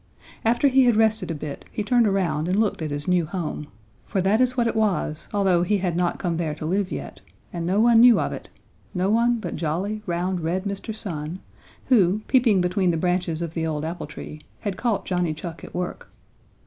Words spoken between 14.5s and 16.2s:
had caught Johnny Chuck at work.